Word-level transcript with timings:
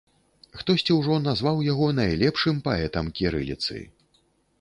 Хтосьці 0.59 0.95
ўжо 0.99 1.17
назваў 1.25 1.61
яго 1.67 1.89
найлепшым 1.99 2.57
паэтам 2.69 3.13
кірыліцы. 3.21 3.77